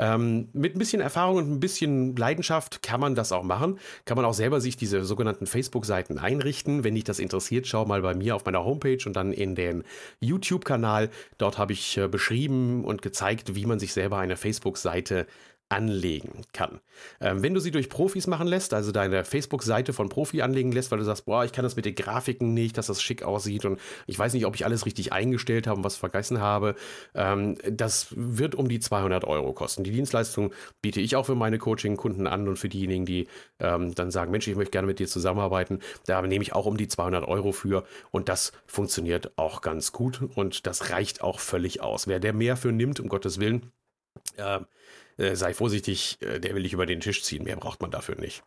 [0.02, 3.78] Ähm, mit ein bisschen Erfahrung und ein bisschen Leidenschaft kann man das auch machen.
[4.04, 6.82] Kann man auch selber sich diese sogenannten Facebook-Seiten einrichten.
[6.82, 9.84] Wenn dich das interessiert, schau mal bei mir auf meiner Homepage und dann in den
[10.18, 11.08] YouTube-Kanal.
[11.38, 15.28] Dort habe ich äh, beschrieben und gezeigt, wie man sich selber eine Facebook-Seite
[15.72, 16.80] anlegen kann.
[17.18, 20.90] Ähm, wenn du sie durch Profis machen lässt, also deine Facebook-Seite von Profi anlegen lässt,
[20.90, 23.64] weil du sagst, boah, ich kann das mit den Grafiken nicht, dass das schick aussieht
[23.64, 26.74] und ich weiß nicht, ob ich alles richtig eingestellt habe und was vergessen habe,
[27.14, 29.82] ähm, das wird um die 200 Euro kosten.
[29.82, 33.26] Die Dienstleistung biete ich auch für meine Coaching-Kunden an und für diejenigen, die
[33.58, 36.76] ähm, dann sagen, Mensch, ich möchte gerne mit dir zusammenarbeiten, da nehme ich auch um
[36.76, 41.80] die 200 Euro für und das funktioniert auch ganz gut und das reicht auch völlig
[41.80, 42.06] aus.
[42.06, 43.72] Wer der mehr für nimmt, um Gottes Willen,
[44.36, 44.60] äh,
[45.18, 48.16] äh, sei vorsichtig, äh, der will dich über den Tisch ziehen, mehr braucht man dafür
[48.16, 48.42] nicht.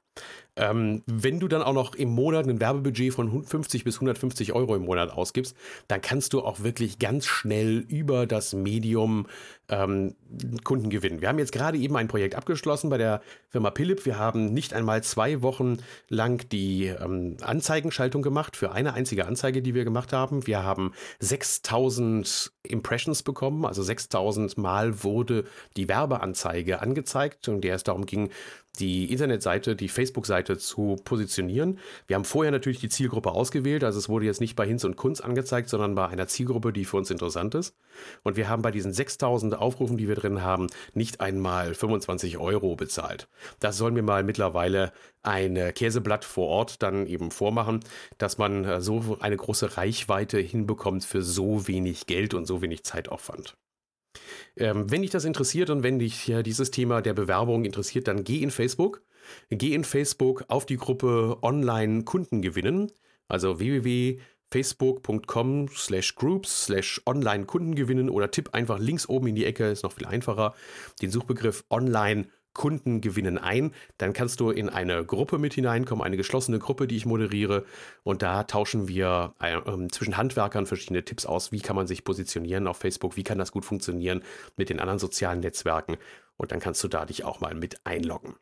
[0.55, 4.75] Ähm, wenn du dann auch noch im Monat ein Werbebudget von 50 bis 150 Euro
[4.75, 5.55] im Monat ausgibst,
[5.87, 9.27] dann kannst du auch wirklich ganz schnell über das Medium
[9.69, 10.15] ähm,
[10.63, 11.21] Kunden gewinnen.
[11.21, 14.05] Wir haben jetzt gerade eben ein Projekt abgeschlossen bei der Firma Philipp.
[14.05, 15.77] Wir haben nicht einmal zwei Wochen
[16.09, 20.45] lang die ähm, Anzeigenschaltung gemacht für eine einzige Anzeige, die wir gemacht haben.
[20.47, 25.45] Wir haben 6000 Impressions bekommen, also 6000 Mal wurde
[25.77, 28.29] die Werbeanzeige angezeigt und der es darum ging,
[28.75, 31.79] die Internetseite, die Facebook-Seite zu positionieren.
[32.07, 34.95] Wir haben vorher natürlich die Zielgruppe ausgewählt, also es wurde jetzt nicht bei Hinz und
[34.95, 37.75] Kunz angezeigt, sondern bei einer Zielgruppe, die für uns interessant ist.
[38.23, 42.75] Und wir haben bei diesen 6000 Aufrufen, die wir drin haben, nicht einmal 25 Euro
[42.75, 43.27] bezahlt.
[43.59, 44.91] Das soll mir mal mittlerweile
[45.23, 47.79] ein Käseblatt vor Ort dann eben vormachen,
[48.17, 52.83] dass man äh, so eine große Reichweite hinbekommt für so wenig Geld und so wenig
[52.83, 53.55] Zeitaufwand.
[54.57, 58.23] Ähm, wenn dich das interessiert und wenn dich ja, dieses Thema der Bewerbung interessiert, dann
[58.23, 59.01] geh in Facebook.
[59.49, 62.91] Geh in Facebook auf die Gruppe Online Kunden gewinnen,
[63.27, 69.45] also www.facebook.com slash groups slash online Kunden gewinnen oder tipp einfach links oben in die
[69.45, 70.53] Ecke, ist noch viel einfacher,
[71.01, 73.71] den Suchbegriff Online Kunden gewinnen ein.
[73.99, 77.65] Dann kannst du in eine Gruppe mit hineinkommen, eine geschlossene Gruppe, die ich moderiere.
[78.01, 81.51] Und da tauschen wir äh, äh, zwischen Handwerkern verschiedene Tipps aus.
[81.51, 83.15] Wie kann man sich positionieren auf Facebook?
[83.17, 84.23] Wie kann das gut funktionieren
[84.57, 85.97] mit den anderen sozialen Netzwerken?
[86.37, 88.35] Und dann kannst du da dich auch mal mit einloggen.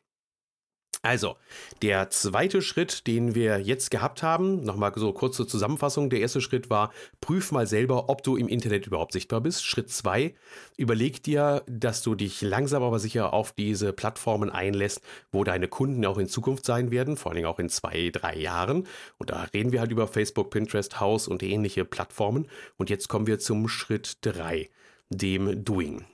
[1.05, 1.35] Also,
[1.81, 6.09] der zweite Schritt, den wir jetzt gehabt haben, nochmal so kurze Zusammenfassung.
[6.09, 9.65] Der erste Schritt war, prüf mal selber, ob du im Internet überhaupt sichtbar bist.
[9.65, 10.33] Schritt zwei,
[10.77, 16.05] überleg dir, dass du dich langsam aber sicher auf diese Plattformen einlässt, wo deine Kunden
[16.05, 18.87] auch in Zukunft sein werden, vor allen Dingen auch in zwei, drei Jahren.
[19.17, 22.47] Und da reden wir halt über Facebook, Pinterest, House und ähnliche Plattformen.
[22.77, 24.69] Und jetzt kommen wir zum Schritt drei,
[25.09, 26.05] dem Doing.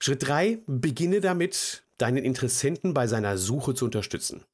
[0.00, 4.44] Schritt drei, beginne damit, deinen Interessenten bei seiner Suche zu unterstützen.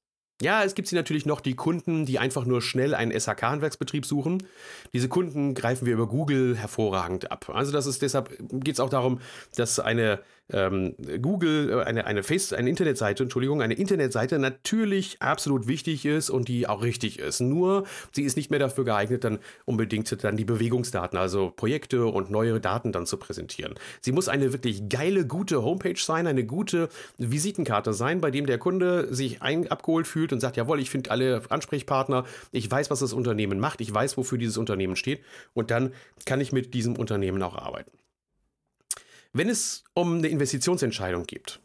[0.42, 4.44] Ja, es gibt sie natürlich noch, die Kunden, die einfach nur schnell einen SHK-Handwerksbetrieb suchen.
[4.92, 7.50] Diese Kunden greifen wir über Google hervorragend ab.
[7.50, 9.20] Also das ist deshalb geht es auch darum,
[9.54, 10.20] dass eine
[10.52, 16.30] ähm, Google, äh, eine, eine Face, eine Internetseite, Entschuldigung, eine Internetseite natürlich absolut wichtig ist
[16.30, 17.40] und die auch richtig ist.
[17.40, 22.30] Nur sie ist nicht mehr dafür geeignet, dann unbedingt dann die Bewegungsdaten, also Projekte und
[22.30, 23.74] neue Daten dann zu präsentieren.
[24.00, 28.58] Sie muss eine wirklich geile, gute Homepage sein, eine gute Visitenkarte sein, bei dem der
[28.58, 33.00] Kunde sich ein, abgeholt fühlt und sagt, jawohl, ich finde alle Ansprechpartner, ich weiß, was
[33.00, 35.22] das Unternehmen macht, ich weiß, wofür dieses Unternehmen steht
[35.54, 35.92] und dann
[36.26, 37.90] kann ich mit diesem Unternehmen auch arbeiten.
[39.36, 41.60] Wenn es um eine Investitionsentscheidung geht,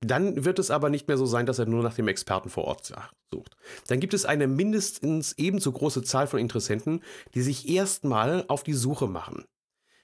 [0.00, 2.64] Dann wird es aber nicht mehr so sein, dass er nur nach dem Experten vor
[2.64, 2.92] Ort
[3.32, 3.56] sucht.
[3.86, 7.02] Dann gibt es eine mindestens ebenso große Zahl von Interessenten,
[7.34, 9.44] die sich erstmal auf die Suche machen.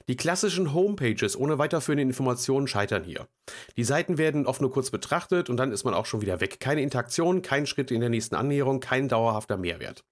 [0.09, 3.29] Die klassischen Homepages ohne weiterführende Informationen scheitern hier.
[3.77, 6.61] Die Seiten werden oft nur kurz betrachtet und dann ist man auch schon wieder weg.
[6.61, 10.03] Keine Interaktion, kein Schritt in der nächsten Annäherung, kein dauerhafter Mehrwert.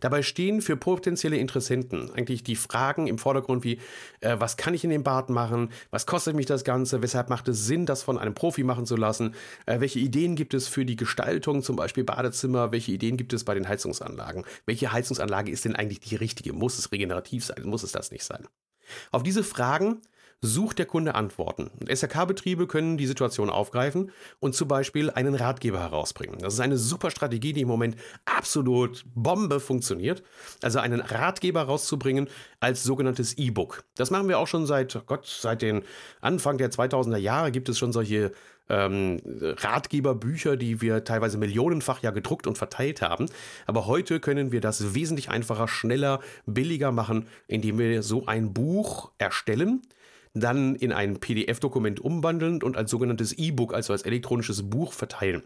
[0.00, 3.78] Dabei stehen für potenzielle Interessenten eigentlich die Fragen im Vordergrund wie,
[4.20, 7.48] äh, was kann ich in dem Bad machen, was kostet mich das Ganze, weshalb macht
[7.48, 9.34] es Sinn, das von einem Profi machen zu lassen,
[9.66, 13.44] äh, welche Ideen gibt es für die Gestaltung, zum Beispiel Badezimmer, welche Ideen gibt es
[13.44, 17.82] bei den Heizungsanlagen, welche Heizungsanlage ist denn eigentlich die richtige, muss es regenerativ sein, muss
[17.82, 18.46] es das nicht sein.
[19.10, 20.02] Auf diese Fragen
[20.44, 21.70] sucht der Kunde Antworten.
[21.88, 26.38] SRK-Betriebe können die Situation aufgreifen und zum Beispiel einen Ratgeber herausbringen.
[26.40, 30.22] Das ist eine super Strategie, die im Moment absolut Bombe funktioniert.
[30.62, 32.28] Also einen Ratgeber rauszubringen
[32.60, 33.84] als sogenanntes E-Book.
[33.96, 35.82] Das machen wir auch schon seit, oh Gott, seit den
[36.20, 38.32] Anfang der 2000er Jahre gibt es schon solche
[38.68, 43.26] ähm, Ratgeberbücher, die wir teilweise millionenfach ja gedruckt und verteilt haben.
[43.66, 49.10] Aber heute können wir das wesentlich einfacher, schneller, billiger machen, indem wir so ein Buch
[49.18, 49.82] erstellen,
[50.34, 55.44] dann in ein PDF-Dokument umwandeln und als sogenanntes E-Book, also als elektronisches Buch verteilen.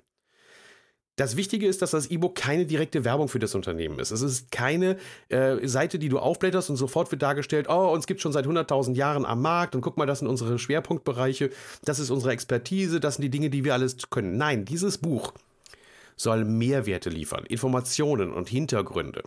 [1.18, 4.12] Das Wichtige ist, dass das E-Book keine direkte Werbung für das Unternehmen ist.
[4.12, 4.96] Es ist keine
[5.28, 8.94] äh, Seite, die du aufblätterst und sofort wird dargestellt, oh, uns gibt schon seit 100.000
[8.94, 11.50] Jahren am Markt und guck mal, das sind unsere Schwerpunktbereiche,
[11.82, 14.36] das ist unsere Expertise, das sind die Dinge, die wir alles können.
[14.36, 15.32] Nein, dieses Buch
[16.16, 19.24] soll Mehrwerte liefern, Informationen und Hintergründe.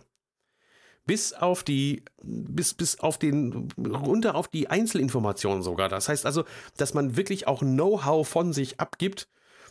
[1.04, 5.88] Bis auf die, bis, bis auf den, runter auf die Einzelinformationen sogar.
[5.88, 6.44] Das heißt also,
[6.76, 9.28] dass man wirklich auch Know-how von sich abgibt,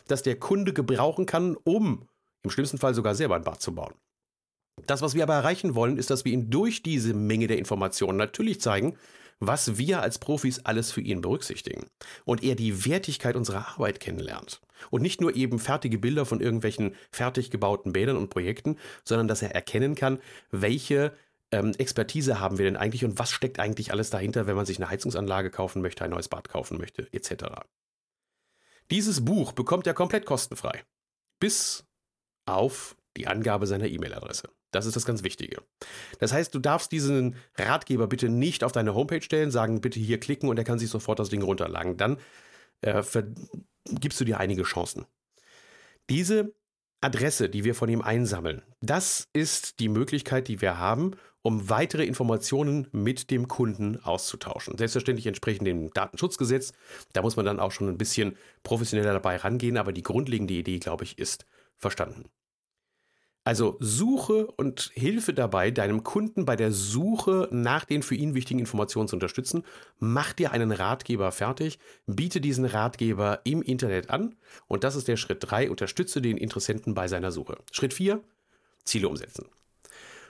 [0.08, 2.08] das der Kunde gebrauchen kann, um
[2.42, 3.94] im schlimmsten Fall sogar selber ein Bad zu bauen.
[4.86, 8.18] Das, was wir aber erreichen wollen, ist, dass wir ihm durch diese Menge der Informationen
[8.18, 8.96] natürlich zeigen,
[9.46, 11.86] was wir als Profis alles für ihn berücksichtigen.
[12.24, 14.60] Und er die Wertigkeit unserer Arbeit kennenlernt.
[14.90, 19.42] Und nicht nur eben fertige Bilder von irgendwelchen fertig gebauten Bädern und Projekten, sondern dass
[19.42, 21.12] er erkennen kann, welche
[21.50, 24.78] ähm, Expertise haben wir denn eigentlich und was steckt eigentlich alles dahinter, wenn man sich
[24.78, 27.44] eine Heizungsanlage kaufen möchte, ein neues Bad kaufen möchte, etc.
[28.90, 30.82] Dieses Buch bekommt er komplett kostenfrei.
[31.40, 31.84] Bis
[32.46, 34.48] auf die Angabe seiner E-Mail-Adresse.
[34.70, 35.62] Das ist das ganz Wichtige.
[36.18, 40.18] Das heißt, du darfst diesen Ratgeber bitte nicht auf deine Homepage stellen, sagen, bitte hier
[40.18, 41.96] klicken und er kann sich sofort das Ding runterladen.
[41.96, 42.16] Dann
[42.80, 43.02] äh,
[43.84, 45.04] gibst du dir einige Chancen.
[46.08, 46.54] Diese
[47.00, 52.04] Adresse, die wir von ihm einsammeln, das ist die Möglichkeit, die wir haben, um weitere
[52.04, 54.78] Informationen mit dem Kunden auszutauschen.
[54.78, 56.72] Selbstverständlich entsprechend dem Datenschutzgesetz.
[57.12, 60.78] Da muss man dann auch schon ein bisschen professioneller dabei rangehen, aber die grundlegende Idee,
[60.78, 61.44] glaube ich, ist
[61.78, 62.30] verstanden.
[63.44, 68.60] Also suche und Hilfe dabei, deinem Kunden bei der Suche nach den für ihn wichtigen
[68.60, 69.64] Informationen zu unterstützen.
[69.98, 74.36] Mach dir einen Ratgeber fertig, biete diesen Ratgeber im Internet an
[74.68, 77.58] und das ist der Schritt 3, unterstütze den Interessenten bei seiner Suche.
[77.72, 78.22] Schritt 4,
[78.84, 79.46] Ziele umsetzen.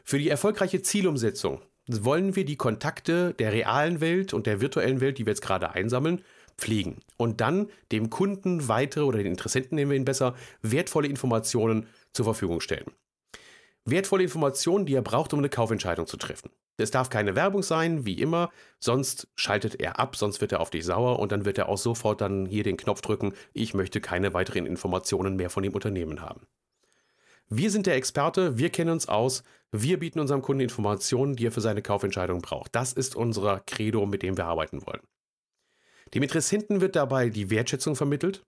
[0.05, 5.19] Für die erfolgreiche Zielumsetzung wollen wir die Kontakte der realen Welt und der virtuellen Welt,
[5.19, 6.23] die wir jetzt gerade einsammeln,
[6.57, 11.87] pflegen und dann dem Kunden weitere oder den Interessenten nehmen wir ihn besser wertvolle Informationen
[12.13, 12.87] zur Verfügung stellen
[13.85, 16.51] wertvolle Informationen, die er braucht, um eine Kaufentscheidung zu treffen.
[16.79, 20.71] Es darf keine Werbung sein, wie immer, sonst schaltet er ab, sonst wird er auf
[20.71, 24.01] dich sauer und dann wird er auch sofort dann hier den Knopf drücken, ich möchte
[24.01, 26.47] keine weiteren Informationen mehr von dem Unternehmen haben.
[27.49, 31.53] Wir sind der Experte, wir kennen uns aus, wir bieten unserem Kunden Informationen, die er
[31.53, 32.75] für seine Kaufentscheidung braucht.
[32.75, 35.03] Das ist unser Credo, mit dem wir arbeiten wollen.
[36.15, 38.43] Dem Interessenten wird dabei die Wertschätzung vermittelt,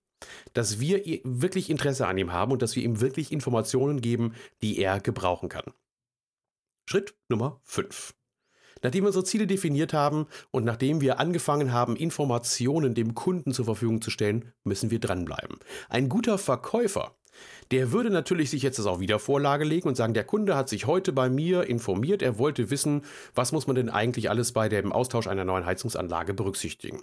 [0.52, 4.78] dass wir wirklich Interesse an ihm haben und dass wir ihm wirklich Informationen geben, die
[4.78, 5.72] er gebrauchen kann.
[6.86, 8.14] Schritt Nummer 5.
[8.82, 13.64] Nachdem wir unsere Ziele definiert haben und nachdem wir angefangen haben, Informationen dem Kunden zur
[13.64, 15.58] Verfügung zu stellen, müssen wir dranbleiben.
[15.88, 17.16] Ein guter Verkäufer,
[17.70, 20.68] der würde natürlich sich jetzt das auch wieder Vorlage legen und sagen, der Kunde hat
[20.68, 23.02] sich heute bei mir informiert, er wollte wissen,
[23.34, 27.02] was muss man denn eigentlich alles bei dem Austausch einer neuen Heizungsanlage berücksichtigen.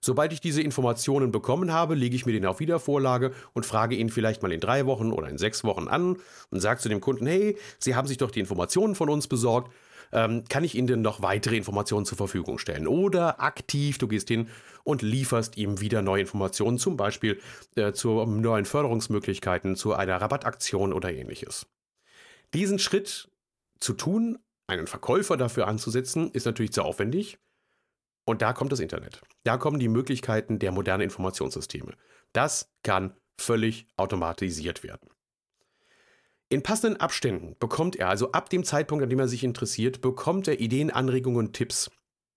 [0.00, 4.10] Sobald ich diese Informationen bekommen habe, lege ich mir den auf Wiedervorlage und frage ihn
[4.10, 6.16] vielleicht mal in drei Wochen oder in sechs Wochen an
[6.50, 9.72] und sage zu dem Kunden, hey, Sie haben sich doch die Informationen von uns besorgt,
[10.12, 12.86] ähm, kann ich Ihnen denn noch weitere Informationen zur Verfügung stellen?
[12.86, 14.48] Oder aktiv, du gehst hin
[14.84, 17.40] und lieferst ihm wieder neue Informationen, zum Beispiel
[17.76, 21.66] äh, zu neuen Förderungsmöglichkeiten, zu einer Rabattaktion oder ähnliches.
[22.54, 23.28] Diesen Schritt
[23.80, 27.38] zu tun, einen Verkäufer dafür anzusetzen, ist natürlich sehr aufwendig.
[28.28, 29.22] Und da kommt das Internet.
[29.44, 31.94] Da kommen die Möglichkeiten der modernen Informationssysteme.
[32.34, 35.08] Das kann völlig automatisiert werden.
[36.50, 40.46] In passenden Abständen bekommt er, also ab dem Zeitpunkt, an dem er sich interessiert, bekommt
[40.46, 41.90] er Ideen, Anregungen und Tipps.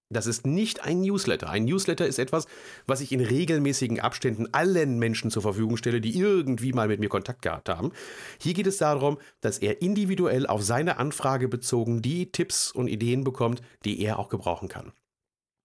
[0.10, 1.50] Das ist nicht ein Newsletter.
[1.50, 2.46] Ein Newsletter ist etwas,
[2.88, 7.10] was ich in regelmäßigen Abständen allen Menschen zur Verfügung stelle, die irgendwie mal mit mir
[7.10, 7.92] Kontakt gehabt haben.
[8.40, 13.26] Hier geht es darum, dass er individuell auf seine Anfrage bezogen die Tipps und Ideen
[13.26, 14.94] bekommt, die er auch gebrauchen kann.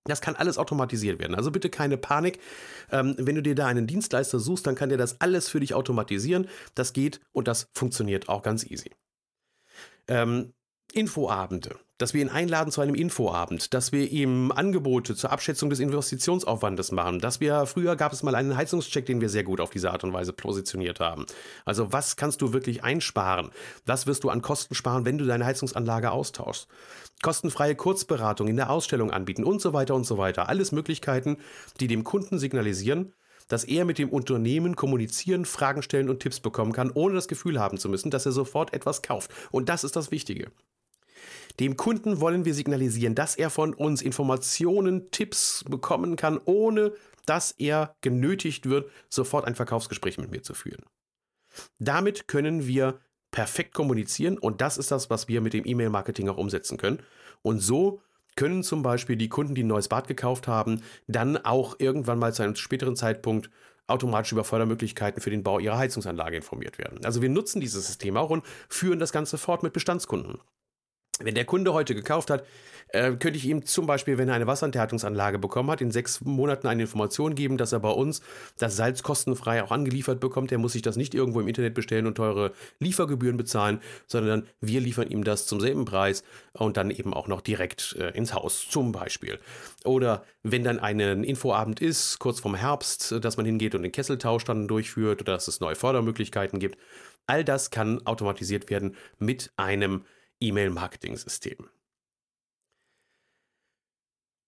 [0.07, 1.35] Das kann alles automatisiert werden.
[1.35, 2.39] Also bitte keine Panik.
[2.91, 5.75] Ähm, wenn du dir da einen Dienstleister suchst, dann kann der das alles für dich
[5.75, 6.49] automatisieren.
[6.75, 8.91] Das geht und das funktioniert auch ganz easy.
[10.09, 10.53] Ähm,
[10.97, 15.79] Infoabende, dass wir ihn einladen zu einem Infoabend, dass wir ihm Angebote zur Abschätzung des
[15.79, 19.69] Investitionsaufwandes machen, dass wir, früher gab es mal einen Heizungscheck, den wir sehr gut auf
[19.69, 21.27] diese Art und Weise positioniert haben.
[21.67, 23.51] Also was kannst du wirklich einsparen?
[23.85, 26.67] Was wirst du an Kosten sparen, wenn du deine Heizungsanlage austauschst?
[27.23, 30.49] Kostenfreie Kurzberatung in der Ausstellung anbieten und so weiter und so weiter.
[30.49, 31.37] Alles Möglichkeiten,
[31.79, 33.13] die dem Kunden signalisieren,
[33.49, 37.61] dass er mit dem Unternehmen kommunizieren, Fragen stellen und Tipps bekommen kann, ohne das Gefühl
[37.61, 39.31] haben zu müssen, dass er sofort etwas kauft.
[39.51, 40.51] Und das ist das Wichtige.
[41.61, 46.93] Dem Kunden wollen wir signalisieren, dass er von uns Informationen, Tipps bekommen kann, ohne
[47.25, 50.85] dass er genötigt wird, sofort ein Verkaufsgespräch mit mir zu führen.
[51.79, 56.37] Damit können wir perfekt kommunizieren und das ist das, was wir mit dem E-Mail-Marketing auch
[56.37, 57.01] umsetzen können.
[57.43, 58.01] Und so
[58.37, 62.35] können zum Beispiel die Kunden, die ein neues Bad gekauft haben, dann auch irgendwann mal
[62.35, 63.51] zu einem späteren Zeitpunkt
[63.87, 67.05] automatisch über Fördermöglichkeiten für den Bau ihrer Heizungsanlage informiert werden.
[67.05, 70.39] Also wir nutzen dieses System auch und führen das Ganze fort mit Bestandskunden.
[71.21, 72.45] Wenn der Kunde heute gekauft hat,
[72.89, 76.69] äh, könnte ich ihm zum Beispiel, wenn er eine Wasserenthärtungsanlage bekommen hat, in sechs Monaten
[76.69, 78.21] eine Information geben, dass er bei uns
[78.59, 80.53] das Salz kostenfrei auch angeliefert bekommt.
[80.53, 84.81] Er muss sich das nicht irgendwo im Internet bestellen und teure Liefergebühren bezahlen, sondern wir
[84.81, 88.69] liefern ihm das zum selben Preis und dann eben auch noch direkt äh, ins Haus,
[88.69, 89.39] zum Beispiel.
[89.85, 94.45] Oder wenn dann ein Infoabend ist, kurz vorm Herbst, dass man hingeht und den Kesseltausch
[94.45, 96.79] dann durchführt oder dass es neue Fördermöglichkeiten gibt.
[97.27, 100.05] All das kann automatisiert werden mit einem
[100.41, 101.69] E-Mail-Marketing-System.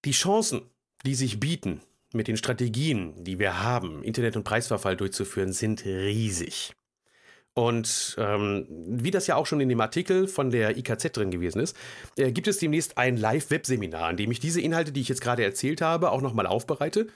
[0.05, 0.71] Die Chancen,
[1.05, 6.75] die sich bieten, mit den Strategien, die wir haben, Internet- und Preisverfall durchzuführen, sind riesig.
[7.59, 11.59] Und ähm, wie das ja auch schon in dem Artikel von der IKZ drin gewesen
[11.59, 11.77] ist,
[12.17, 15.43] äh, gibt es demnächst ein Live-Web-Seminar, an dem ich diese Inhalte, die ich jetzt gerade
[15.43, 17.09] erzählt habe, auch nochmal aufbereite,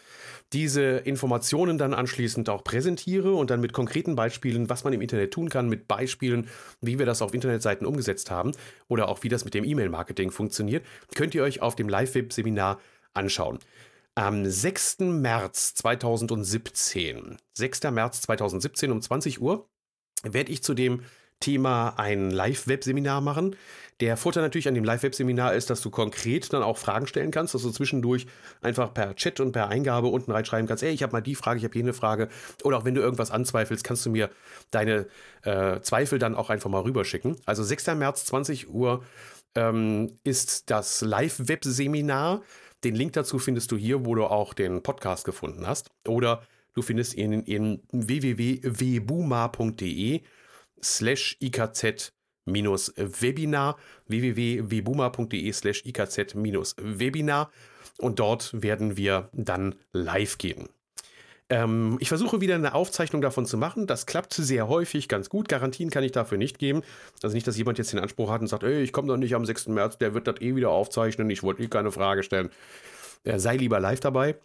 [0.52, 5.32] diese Informationen dann anschließend auch präsentiere und dann mit konkreten Beispielen, was man im Internet
[5.32, 6.48] tun kann, mit Beispielen,
[6.80, 8.50] wie wir das auf Internetseiten umgesetzt haben
[8.88, 12.80] oder auch wie das mit dem E-Mail-Marketing funktioniert, könnt ihr euch auf dem Live-Web-Seminar
[13.14, 13.60] anschauen.
[14.16, 14.98] Am 6.
[15.02, 17.82] März 2017, 6.
[17.92, 19.68] März 2017 um 20 Uhr,
[20.22, 21.02] werde ich zu dem
[21.40, 23.56] Thema ein Live-Web-Seminar machen.
[24.00, 27.54] Der Vorteil natürlich an dem Live-Web-Seminar ist, dass du konkret dann auch Fragen stellen kannst,
[27.54, 28.26] dass du zwischendurch
[28.60, 31.58] einfach per Chat und per Eingabe unten reinschreiben kannst, ey, ich habe mal die Frage,
[31.58, 32.28] ich habe jene Frage.
[32.64, 34.30] Oder auch wenn du irgendwas anzweifelst, kannst du mir
[34.70, 35.06] deine
[35.42, 37.36] äh, Zweifel dann auch einfach mal rüberschicken.
[37.44, 37.88] Also 6.
[37.94, 39.04] März, 20 Uhr
[39.54, 42.42] ähm, ist das Live-Web-Seminar.
[42.84, 45.90] Den Link dazu findest du hier, wo du auch den Podcast gefunden hast.
[46.08, 46.42] Oder
[46.74, 48.70] du findest ihn in www.wbuma.de
[50.82, 52.12] slash ikz
[52.44, 53.76] Webinar
[54.08, 57.50] www.webuma.de slash ikz-webinar
[57.98, 60.68] und dort werden wir dann live gehen.
[61.48, 63.86] Ähm, ich versuche wieder eine Aufzeichnung davon zu machen.
[63.86, 65.48] Das klappt sehr häufig ganz gut.
[65.48, 66.82] Garantien kann ich dafür nicht geben.
[67.22, 69.34] Also nicht, dass jemand jetzt den Anspruch hat und sagt, ey, ich komme doch nicht
[69.34, 69.68] am 6.
[69.68, 72.50] März, der wird das eh wieder aufzeichnen, ich wollte eh keine Frage stellen.
[73.24, 74.36] Äh, sei lieber live dabei.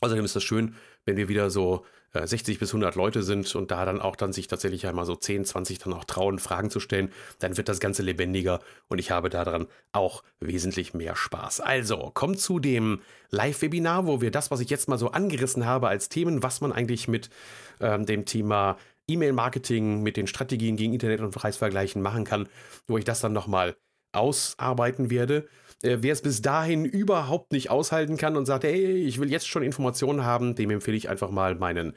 [0.00, 0.74] Außerdem ist das schön,
[1.08, 4.32] wenn wir wieder so 60 äh, bis 100 Leute sind und da dann auch dann
[4.32, 7.80] sich tatsächlich einmal so 10, 20 dann auch trauen, Fragen zu stellen, dann wird das
[7.80, 11.60] Ganze lebendiger und ich habe daran auch wesentlich mehr Spaß.
[11.60, 15.88] Also, kommt zu dem Live-Webinar, wo wir das, was ich jetzt mal so angerissen habe
[15.88, 17.30] als Themen, was man eigentlich mit
[17.80, 18.76] ähm, dem Thema
[19.08, 22.48] E-Mail-Marketing, mit den Strategien gegen Internet- und Preisvergleichen machen kann,
[22.86, 23.76] wo ich das dann nochmal
[24.12, 25.48] ausarbeiten werde.
[25.82, 29.48] Äh, wer es bis dahin überhaupt nicht aushalten kann und sagt, hey, ich will jetzt
[29.48, 31.94] schon Informationen haben, dem empfehle ich einfach mal meinen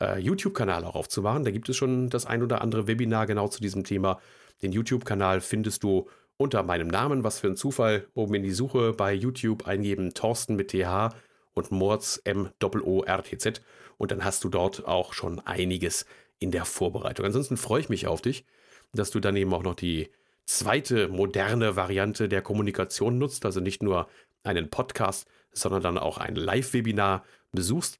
[0.00, 1.44] äh, YouTube-Kanal auch aufzumachen.
[1.44, 4.20] Da gibt es schon das ein oder andere Webinar genau zu diesem Thema.
[4.62, 8.92] Den YouTube-Kanal findest du unter meinem Namen, was für ein Zufall, oben in die Suche
[8.92, 11.14] bei YouTube eingeben, Thorsten mit TH
[11.54, 12.50] und Mords M
[12.82, 13.62] O R T Z
[13.98, 16.06] und dann hast du dort auch schon einiges
[16.40, 17.26] in der Vorbereitung.
[17.26, 18.44] Ansonsten freue ich mich auf dich,
[18.92, 20.10] dass du dann eben auch noch die
[20.46, 24.08] zweite moderne Variante der Kommunikation nutzt, also nicht nur
[24.42, 27.98] einen Podcast, sondern dann auch ein Live-Webinar besuchst.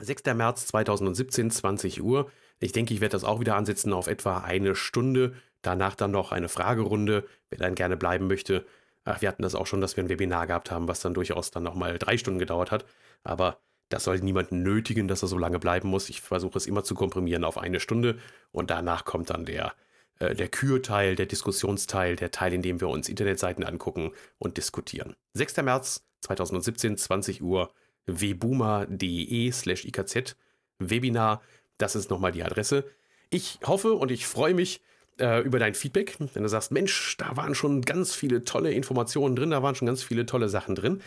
[0.00, 0.24] 6.
[0.34, 2.30] März 2017, 20 Uhr.
[2.58, 5.34] Ich denke, ich werde das auch wieder ansetzen auf etwa eine Stunde.
[5.62, 8.66] Danach dann noch eine Fragerunde, wer dann gerne bleiben möchte.
[9.04, 11.50] Ach, wir hatten das auch schon, dass wir ein Webinar gehabt haben, was dann durchaus
[11.50, 12.84] dann nochmal drei Stunden gedauert hat.
[13.24, 13.58] Aber
[13.88, 16.08] das soll niemanden nötigen, dass er so lange bleiben muss.
[16.08, 18.18] Ich versuche es immer zu komprimieren auf eine Stunde
[18.52, 19.72] und danach kommt dann der
[20.20, 25.16] äh, der Kürteil, der Diskussionsteil, der Teil, in dem wir uns Internetseiten angucken und diskutieren.
[25.34, 25.56] 6.
[25.58, 27.72] März 2017, 20 Uhr,
[28.06, 30.36] wboomer.de slash ikz,
[30.78, 31.42] Webinar,
[31.78, 32.84] das ist nochmal die Adresse.
[33.30, 34.80] Ich hoffe und ich freue mich
[35.18, 39.36] äh, über dein Feedback, wenn du sagst, Mensch, da waren schon ganz viele tolle Informationen
[39.36, 41.00] drin, da waren schon ganz viele tolle Sachen drin.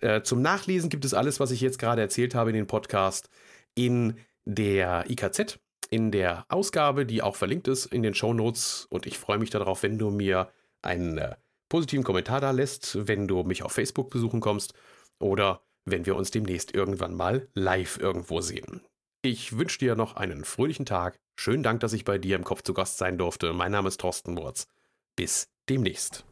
[0.00, 3.28] Äh, zum Nachlesen gibt es alles, was ich jetzt gerade erzählt habe in den Podcast,
[3.74, 5.58] in der IKZ,
[5.92, 8.86] in der Ausgabe, die auch verlinkt ist in den Show Notes.
[8.88, 11.36] Und ich freue mich darauf, wenn du mir einen äh,
[11.68, 14.72] positiven Kommentar da lässt, wenn du mich auf Facebook besuchen kommst
[15.18, 18.80] oder wenn wir uns demnächst irgendwann mal live irgendwo sehen.
[19.20, 21.20] Ich wünsche dir noch einen fröhlichen Tag.
[21.36, 23.52] Schönen Dank, dass ich bei dir im Kopf zu Gast sein durfte.
[23.52, 24.66] Mein Name ist Thorsten Wurz.
[25.14, 26.24] Bis demnächst.